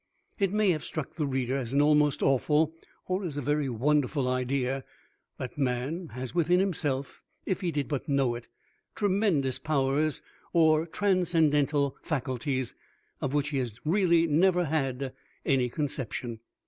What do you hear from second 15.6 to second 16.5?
conception.